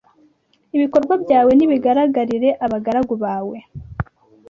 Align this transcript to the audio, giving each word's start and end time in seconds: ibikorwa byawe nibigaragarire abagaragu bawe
ibikorwa 0.75 1.13
byawe 1.23 1.51
nibigaragarire 1.55 2.49
abagaragu 2.65 3.13
bawe 3.23 3.57